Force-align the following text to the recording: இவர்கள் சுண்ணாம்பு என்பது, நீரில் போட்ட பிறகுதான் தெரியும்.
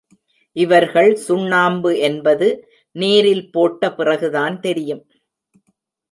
இவர்கள் 0.55 1.15
சுண்ணாம்பு 1.15 1.91
என்பது, 1.99 2.47
நீரில் 2.95 3.51
போட்ட 3.51 3.91
பிறகுதான் 3.93 4.59
தெரியும். 4.59 5.03